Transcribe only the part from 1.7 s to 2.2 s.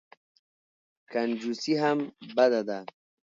هم